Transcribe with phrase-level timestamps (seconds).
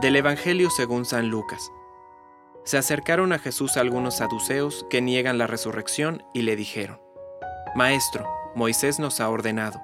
[0.00, 1.72] Del Evangelio según San Lucas.
[2.64, 7.00] Se acercaron a Jesús algunos saduceos que niegan la resurrección y le dijeron,
[7.74, 9.80] Maestro, Moisés nos ha ordenado,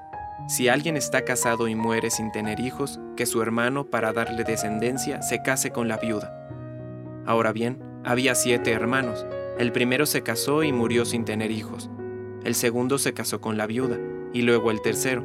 [0.48, 5.22] si alguien está casado y muere sin tener hijos, que su hermano, para darle descendencia,
[5.22, 6.46] se case con la viuda.
[7.24, 9.24] Ahora bien, había siete hermanos.
[9.58, 11.88] El primero se casó y murió sin tener hijos.
[12.44, 13.98] El segundo se casó con la viuda,
[14.32, 15.24] y luego el tercero.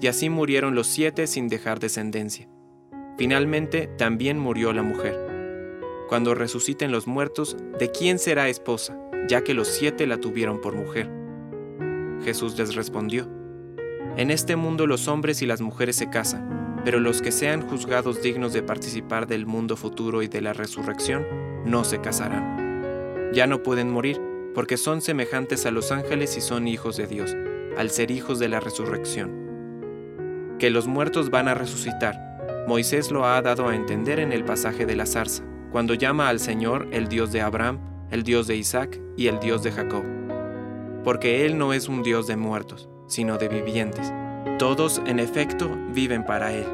[0.00, 2.48] Y así murieron los siete sin dejar descendencia.
[3.16, 5.16] Finalmente también murió la mujer.
[6.08, 10.74] Cuando resuciten los muertos, ¿de quién será esposa, ya que los siete la tuvieron por
[10.74, 11.08] mujer?
[12.24, 13.28] Jesús les respondió,
[14.16, 18.20] En este mundo los hombres y las mujeres se casan, pero los que sean juzgados
[18.20, 21.24] dignos de participar del mundo futuro y de la resurrección,
[21.64, 23.30] no se casarán.
[23.32, 24.20] Ya no pueden morir,
[24.54, 27.36] porque son semejantes a los ángeles y son hijos de Dios,
[27.76, 30.56] al ser hijos de la resurrección.
[30.58, 32.33] Que los muertos van a resucitar,
[32.66, 36.40] Moisés lo ha dado a entender en el pasaje de la zarza, cuando llama al
[36.40, 37.78] Señor el Dios de Abraham,
[38.10, 40.02] el Dios de Isaac y el Dios de Jacob.
[41.04, 44.10] Porque Él no es un Dios de muertos, sino de vivientes.
[44.58, 46.64] Todos, en efecto, viven para Él.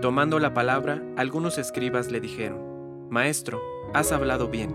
[0.00, 3.60] Tomando la palabra, algunos escribas le dijeron, Maestro,
[3.92, 4.74] has hablado bien.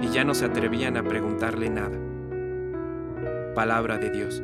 [0.00, 1.98] Y ya no se atrevían a preguntarle nada.
[3.54, 4.42] Palabra de Dios.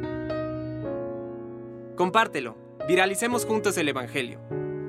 [1.96, 2.56] Compártelo.
[2.86, 4.40] Viralicemos juntos el Evangelio.